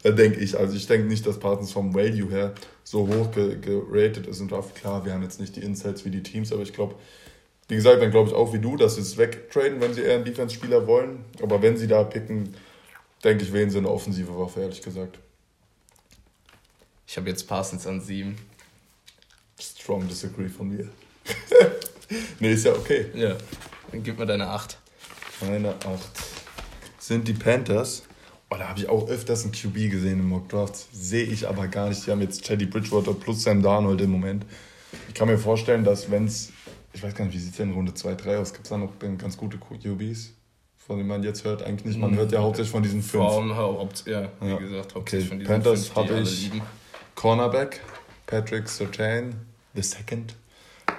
[0.02, 4.28] Da denke ich, also ich denke nicht, dass Parsons vom Value her so hoch geratet
[4.28, 4.76] ist und Draft.
[4.76, 6.96] Klar, wir haben jetzt nicht die Insights wie die Teams, aber ich glaube,
[7.70, 10.16] wie gesagt, dann glaube ich auch wie du, dass sie es wegtraden, wenn sie eher
[10.16, 11.24] einen Defense-Spieler wollen.
[11.42, 12.56] Aber wenn sie da picken,
[13.24, 15.20] denke ich, wählen sie eine offensive Waffe, ehrlich gesagt.
[17.08, 18.36] Ich habe jetzt Parsons an sieben.
[19.60, 20.90] Strong disagree von mir.
[22.40, 23.08] nee, ist ja okay.
[23.14, 23.36] Ja,
[23.92, 24.78] dann gib mir deine acht.
[25.42, 26.40] Meine acht
[27.10, 28.04] sind die Panthers.
[28.52, 30.76] Oh, da habe ich auch öfters einen QB gesehen im Mock Draft.
[30.92, 32.06] Sehe ich aber gar nicht.
[32.06, 34.46] Die haben jetzt Teddy Bridgewater plus Sam Darnold im Moment.
[35.08, 36.52] Ich kann mir vorstellen, dass wenn es,
[36.94, 38.54] ich weiß gar nicht, wie sieht es denn in Runde 2, 3 aus?
[38.54, 40.34] Gibt es da noch ganz gute QBs,
[40.78, 41.64] von denen man jetzt hört?
[41.64, 42.00] Eigentlich nicht.
[42.00, 43.24] Man hört ja hauptsächlich von diesen fünf.
[43.24, 44.58] Vor allem, ja, wie ja.
[44.58, 45.30] gesagt, hauptsächlich okay.
[45.30, 46.52] von diesen Panthers habe ich
[47.16, 47.82] Cornerback,
[48.26, 49.36] Patrick Sertain,
[49.76, 50.36] the second,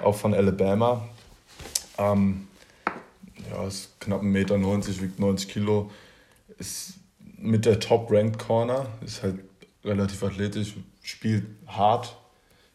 [0.01, 1.07] auch von Alabama.
[1.97, 2.47] Ähm,
[3.49, 5.91] ja, ist knapp 1,90 Meter, wiegt 90 Kilo.
[6.57, 6.93] Ist
[7.37, 9.39] mit der Top-Ranked Corner, ist halt
[9.83, 12.15] relativ athletisch, spielt hart.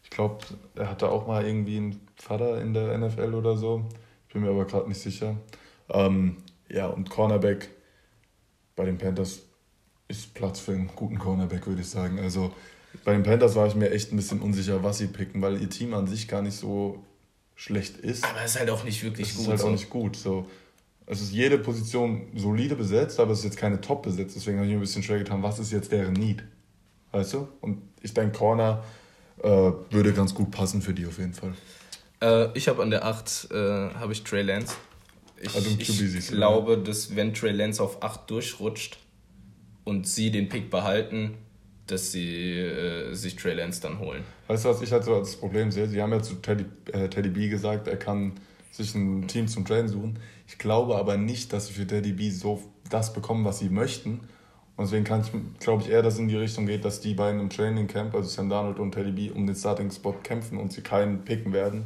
[0.03, 0.39] Ich glaube,
[0.75, 3.85] er hatte auch mal irgendwie einen Vater in der NFL oder so.
[4.27, 5.37] Ich bin mir aber gerade nicht sicher.
[5.89, 6.37] Ähm,
[6.69, 7.69] ja, und Cornerback
[8.75, 9.41] bei den Panthers
[10.07, 12.19] ist Platz für einen guten Cornerback, würde ich sagen.
[12.19, 12.53] Also
[13.05, 15.69] bei den Panthers war ich mir echt ein bisschen unsicher, was sie picken, weil ihr
[15.69, 17.03] Team an sich gar nicht so
[17.55, 18.25] schlecht ist.
[18.25, 19.41] Aber es ist halt auch nicht wirklich es gut.
[19.41, 19.67] Es ist halt so.
[19.67, 20.15] auch nicht gut.
[20.15, 20.47] So
[21.07, 24.35] es ist jede Position solide besetzt, aber es ist jetzt keine Top besetzt.
[24.35, 26.43] Deswegen habe ich mir ein bisschen schwer getan, was ist jetzt deren Need?
[27.13, 27.47] Weißt du?
[27.61, 28.83] Und ich denke, Corner
[29.41, 31.53] äh, würde ganz gut passen für die auf jeden Fall.
[32.21, 34.75] Äh, ich habe an der 8 äh, habe ich Trey Lance.
[35.39, 36.77] Ich, also ich glaube, ja.
[36.77, 38.97] dass wenn Trey Lance auf 8 durchrutscht
[39.83, 41.35] und sie den Pick behalten,
[41.85, 44.23] dass sie äh, sich Trey Lance dann holen.
[44.47, 45.87] Weißt du, was ich halt so als Problem sehe?
[45.87, 48.33] Sie haben ja zu Teddy, äh, Teddy B gesagt, er kann
[48.71, 50.19] sich ein Team zum Traden suchen.
[50.47, 54.21] Ich glaube aber nicht, dass sie für Daddy B so das bekommen, was sie möchten.
[54.75, 57.15] Und deswegen kann ich, glaube ich, eher, dass es in die Richtung geht, dass die
[57.15, 60.59] beiden im Training Camp, also Sam Darnold und Teddy B, um den Starting Spot kämpfen
[60.59, 61.85] und sie keinen picken werden.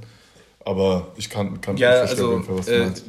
[0.64, 3.06] Aber ich kann, kann ja, nicht verstehen, also, was du äh, meinst.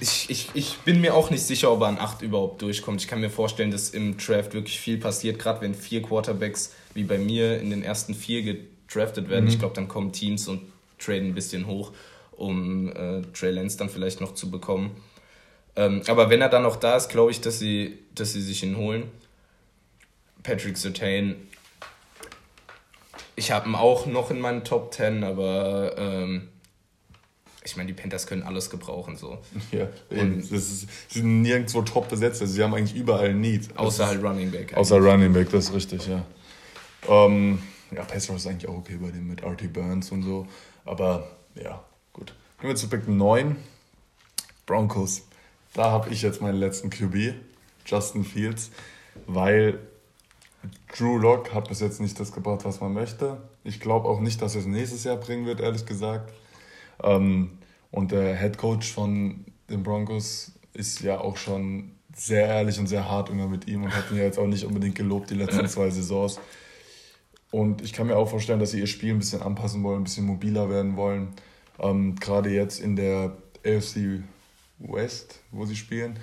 [0.00, 3.00] Ich, ich, ich bin mir auch nicht sicher, ob er an 8 überhaupt durchkommt.
[3.00, 7.04] Ich kann mir vorstellen, dass im Draft wirklich viel passiert, gerade wenn vier Quarterbacks wie
[7.04, 9.44] bei mir in den ersten vier gedraftet werden.
[9.44, 9.50] Mhm.
[9.50, 10.62] Ich glaube, dann kommen Teams und
[10.98, 11.92] traden ein bisschen hoch
[12.40, 14.96] um äh, Trey Lance dann vielleicht noch zu bekommen.
[15.76, 18.62] Ähm, aber wenn er dann noch da ist, glaube ich, dass sie, dass sie sich
[18.62, 19.10] ihn holen.
[20.42, 21.36] Patrick Sertain,
[23.36, 26.48] ich habe ihn auch noch in meinen Top 10, aber ähm,
[27.64, 29.16] ich meine, die Panthers können alles gebrauchen.
[29.16, 29.38] So.
[29.72, 33.76] Ja, und das ist, sie sind nirgendwo top besetzt, also sie haben eigentlich überall Need.
[33.76, 34.60] Außer halt Running Back.
[34.60, 34.76] Eigentlich.
[34.76, 36.24] Außer Running Back, das ist richtig, ja.
[37.08, 37.60] Ähm,
[37.94, 40.46] ja, Pass ist eigentlich auch okay bei dem mit RT Burns und so,
[40.84, 41.82] aber ja,
[42.60, 43.56] Gehen wir zu Pick 9.
[44.66, 45.22] Broncos.
[45.72, 47.32] Da habe ich jetzt meinen letzten QB,
[47.86, 48.70] Justin Fields,
[49.26, 49.78] weil
[50.94, 53.38] Drew Lock hat bis jetzt nicht das gebracht, was man möchte.
[53.64, 56.34] Ich glaube auch nicht, dass er es nächstes Jahr bringen wird, ehrlich gesagt.
[57.02, 57.58] Ähm,
[57.90, 63.08] und der Head Coach von den Broncos ist ja auch schon sehr ehrlich und sehr
[63.08, 65.66] hart immer mit ihm und hat ihn ja jetzt auch nicht unbedingt gelobt die letzten
[65.68, 66.38] zwei Saisons.
[67.50, 70.04] Und ich kann mir auch vorstellen, dass sie ihr Spiel ein bisschen anpassen wollen, ein
[70.04, 71.28] bisschen mobiler werden wollen.
[71.78, 74.22] Ähm, Gerade jetzt in der AFC
[74.78, 76.18] West, wo sie spielen,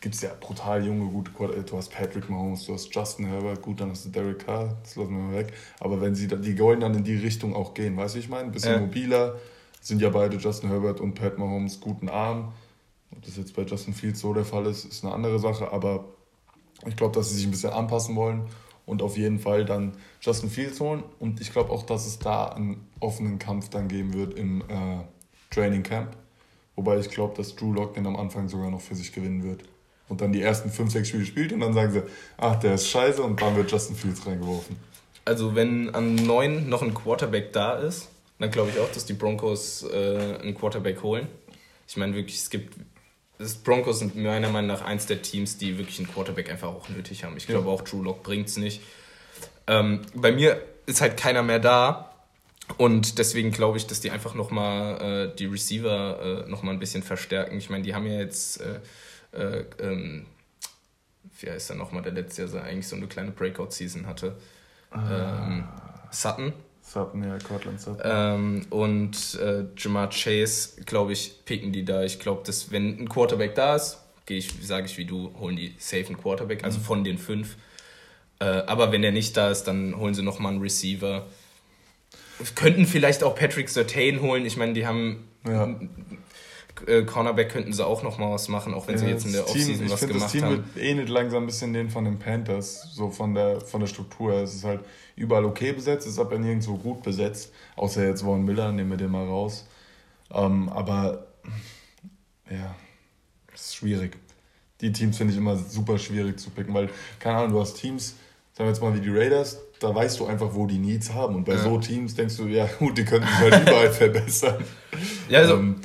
[0.00, 1.70] gibt es ja brutal junge, gute Quarterbacks.
[1.70, 4.96] Du hast Patrick Mahomes, du hast Justin Herbert, gut, dann hast du Derek Carr, das
[4.96, 5.52] lassen wir mal weg.
[5.78, 8.44] Aber wenn sie, die wollen dann in die Richtung auch gehen, weißt du, ich meine?
[8.44, 8.80] Ein bisschen ja.
[8.80, 9.36] mobiler,
[9.82, 12.52] sind ja beide Justin Herbert und Pat Mahomes guten Arm.
[13.10, 16.04] Ob das jetzt bei Justin Fields so der Fall ist, ist eine andere Sache, aber
[16.86, 18.46] ich glaube, dass sie sich ein bisschen anpassen wollen
[18.86, 21.02] und auf jeden Fall dann Justin Fields holen.
[21.18, 25.00] Und ich glaube auch, dass es da einen offenen Kampf dann geben wird im äh,
[25.50, 26.16] Training Camp.
[26.76, 29.62] Wobei ich glaube, dass Drew Lock den am Anfang sogar noch für sich gewinnen wird.
[30.08, 32.02] Und dann die ersten 5, 6 Spiele spielt und dann sagen sie,
[32.36, 34.76] ach, der ist scheiße und dann wird Justin Fields reingeworfen.
[35.24, 38.08] Also wenn an 9 noch ein Quarterback da ist,
[38.42, 41.28] dann glaube ich auch, dass die Broncos äh, einen Quarterback holen.
[41.86, 42.74] Ich meine wirklich, es gibt
[43.38, 46.88] das Broncos sind meiner Meinung nach eins der Teams, die wirklich einen Quarterback einfach auch
[46.88, 47.36] nötig haben.
[47.36, 47.72] Ich glaube ja.
[47.72, 48.82] auch Drew Lock bringt es nicht.
[49.66, 52.14] Ähm, bei mir ist halt keiner mehr da.
[52.78, 57.02] Und deswegen glaube ich, dass die einfach nochmal äh, die Receiver äh, nochmal ein bisschen
[57.02, 57.58] verstärken.
[57.58, 58.80] Ich meine, die haben ja jetzt, äh,
[59.32, 60.26] äh, ähm,
[61.40, 64.36] wie heißt der nochmal, der letztes Jahr so eigentlich so eine kleine Breakout-Season hatte.
[64.90, 65.46] Ah.
[65.46, 65.68] Ähm,
[66.10, 66.52] Sutton.
[66.92, 68.00] Sutton, ja, Cortland Sutton.
[68.04, 72.02] Ähm, und äh, Jamar Chase, glaube ich, picken die da.
[72.02, 75.56] Ich glaube, dass wenn ein Quarterback da ist, gehe ich, sage ich wie du, holen
[75.56, 76.82] die safe einen Quarterback, also mhm.
[76.82, 77.56] von den fünf.
[78.40, 81.26] Äh, aber wenn der nicht da ist, dann holen sie nochmal einen Receiver.
[82.54, 84.44] Könnten vielleicht auch Patrick Sertain holen.
[84.44, 85.74] Ich meine, die haben ja.
[86.86, 89.44] Äh, Cornerback könnten sie auch noch mal was machen, auch wenn sie jetzt in der
[89.44, 90.64] Offseason was gemacht das Team haben.
[90.64, 93.86] Das Team ähnelt langsam ein bisschen den von den Panthers, so von der, von der
[93.86, 94.34] Struktur.
[94.34, 94.80] Es ist halt
[95.16, 99.10] überall okay besetzt, ist aber nirgendwo gut besetzt, außer jetzt Vaughn Miller, nehmen wir den
[99.10, 99.66] mal raus.
[100.32, 101.26] Ähm, aber
[102.50, 102.74] ja,
[103.54, 104.16] es ist schwierig.
[104.80, 108.16] Die Teams finde ich immer super schwierig zu picken, weil, keine Ahnung, du hast Teams,
[108.52, 111.36] sagen wir jetzt mal wie die Raiders, da weißt du einfach, wo die Needs haben.
[111.36, 111.62] Und bei ja.
[111.62, 114.64] so Teams denkst du, ja gut, die könnten sich halt überall verbessern.
[115.28, 115.76] Ja, also ähm,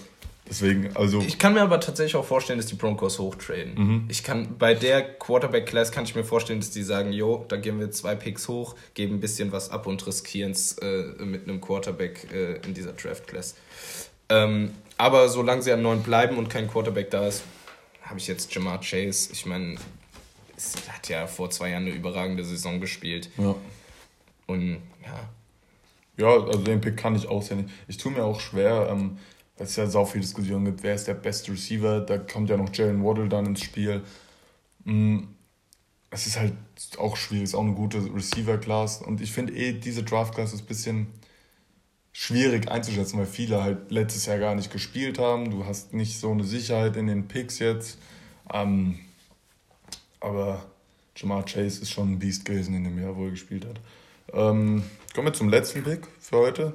[0.50, 1.22] Deswegen, also.
[1.22, 3.74] Ich kann mir aber tatsächlich auch vorstellen, dass die Broncos hochtraden.
[3.76, 4.06] Mhm.
[4.08, 7.80] Ich kann, bei der Quarterback-Class kann ich mir vorstellen, dass die sagen, jo, da gehen
[7.80, 11.60] wir zwei Picks hoch, geben ein bisschen was ab und riskieren es äh, mit einem
[11.60, 13.56] Quarterback äh, in dieser Draft-Class.
[14.30, 17.44] Ähm, aber solange sie am neuen bleiben und kein Quarterback da ist,
[18.02, 19.30] habe ich jetzt Jamar Chase.
[19.34, 19.76] Ich meine,
[20.88, 23.30] hat ja vor zwei Jahren eine überragende Saison gespielt.
[23.38, 23.56] Ja.
[24.48, 25.30] Und ja.
[26.18, 27.70] Ja, also den Pick kann ich aussehen.
[27.88, 29.20] Ich tue mir auch schwer, ähm,
[29.58, 32.58] weil es ja so viel Diskussion gibt, wer ist der beste Receiver, da kommt ja
[32.58, 34.04] noch Jalen Waddle dann ins Spiel.
[34.84, 35.20] Mm,
[36.10, 36.54] es ist halt
[36.98, 40.62] auch schwierig, es ist auch eine gute Receiver-Class und ich finde eh, diese Draft-Class ist
[40.62, 41.08] ein bisschen
[42.14, 45.52] schwierig einzuschätzen, weil viele halt letztes Jahr gar nicht gespielt haben.
[45.52, 48.00] Du hast nicht so eine Sicherheit in den Picks jetzt.
[48.52, 48.98] Ähm,
[50.20, 50.66] aber
[51.16, 53.80] Jamar Chase ist schon ein Beast gewesen in dem Jahr, wo er gespielt hat.
[54.34, 54.82] Ähm,
[55.14, 56.74] kommen wir zum letzten Pick für heute.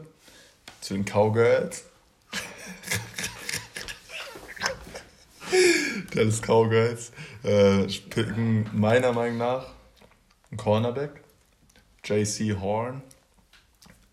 [0.80, 1.86] Zu den Cowgirls.
[6.14, 9.66] Dallas Cowgirls äh, picken meiner Meinung nach
[10.50, 11.22] einen Cornerback,
[12.04, 13.02] JC Horn.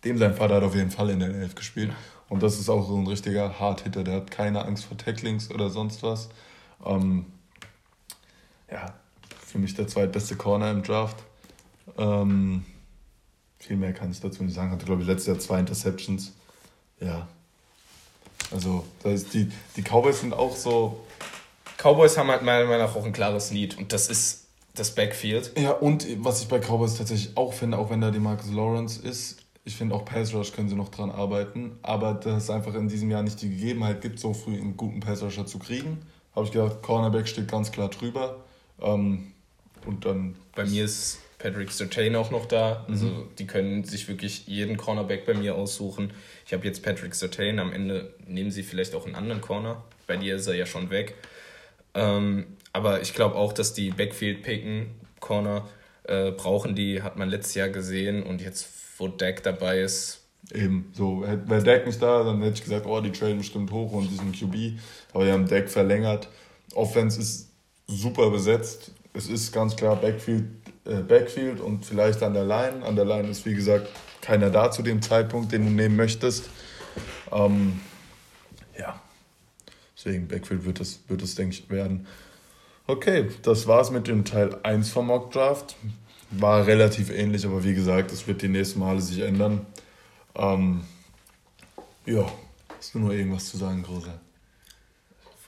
[0.03, 1.91] Dem sein Vater hat auf jeden Fall in der Elf gespielt.
[2.29, 4.03] Und das ist auch so ein richtiger Hardhitter.
[4.03, 6.29] Der hat keine Angst vor Tacklings oder sonst was.
[6.85, 7.25] Ähm,
[8.71, 8.93] ja,
[9.45, 11.17] für mich der zweitbeste Corner im Draft.
[11.97, 12.65] Ähm,
[13.57, 14.71] viel mehr kann ich dazu nicht sagen.
[14.71, 16.33] Hatte, glaube ich, letztes Jahr zwei Interceptions.
[16.99, 17.27] Ja.
[18.51, 21.05] Also, das ist die, die Cowboys sind auch so
[21.77, 25.51] Cowboys haben halt meiner Meinung nach auch ein klares Lied und das ist das Backfield.
[25.57, 29.01] Ja, und was ich bei Cowboys tatsächlich auch finde, auch wenn da die Marcus Lawrence
[29.01, 32.73] ist, ich finde auch Pass Rush können sie noch dran arbeiten, aber dass es einfach
[32.75, 35.99] in diesem Jahr nicht die Gegebenheit gibt, so früh einen guten Pass Rusher zu kriegen,
[36.35, 38.43] habe ich gedacht, Cornerback steht ganz klar drüber.
[38.81, 39.31] Ähm,
[39.85, 40.35] und dann.
[40.55, 42.85] Bei mir ist Patrick Sertain auch noch da.
[42.87, 43.27] Also mhm.
[43.39, 46.11] die können sich wirklich jeden Cornerback bei mir aussuchen.
[46.45, 49.83] Ich habe jetzt Patrick Sertain, am Ende nehmen sie vielleicht auch einen anderen Corner.
[50.05, 51.15] Bei dir ist er ja schon weg.
[51.93, 54.87] Ähm, aber ich glaube auch, dass die Backfield-Picken,
[55.19, 55.67] Corner,
[56.03, 60.21] äh, brauchen die, hat man letztes Jahr gesehen und jetzt, wo Dak dabei ist.
[60.53, 63.93] Eben, so, wäre Dak nicht da, dann hätte ich gesagt, oh, die traden bestimmt hoch
[63.93, 64.79] und diesen QB.
[65.13, 66.27] Aber die haben Dak verlängert.
[66.73, 67.49] Offense ist
[67.87, 68.91] super besetzt.
[69.13, 70.45] Es ist ganz klar Backfield,
[70.95, 72.85] Backfield und vielleicht an der Line.
[72.85, 73.87] An der Line ist, wie gesagt,
[74.21, 76.49] keiner da zu dem Zeitpunkt, den du nehmen möchtest.
[77.31, 77.79] Ähm,
[78.77, 78.99] ja,
[79.99, 82.07] Deswegen Backfield wird es, wird es denke ich, werden.
[82.87, 85.75] Okay, das war's mit dem Teil 1 vom Mock Draft.
[86.31, 89.65] War relativ ähnlich, aber wie gesagt, es wird die nächsten Male sich ändern.
[90.35, 90.83] Ähm,
[92.05, 92.31] ja,
[92.77, 94.19] hast du noch irgendwas zu sagen, Großer?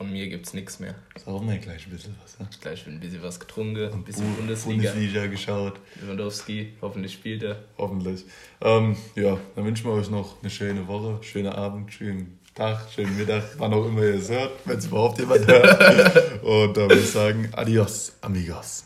[0.02, 0.96] Von mir gibt's nichts mehr.
[1.24, 2.50] Saufen wir gleich ein bisschen was, ja?
[2.60, 4.92] Gleich ein bisschen was getrunken, ein bisschen Bundesliga.
[4.92, 5.80] Bundesliga geschaut.
[6.02, 7.60] Lewandowski, hoffentlich spielt er.
[7.78, 8.26] Hoffentlich.
[8.62, 13.16] Ähm, ja, dann wünschen wir euch noch eine schöne Woche, schönen Abend, schönen Tag, schönen
[13.16, 16.44] Mittag, wann auch immer ihr es hört, wenn es überhaupt jemand hört.
[16.44, 18.86] Und da würde ich sagen, adios, amigos.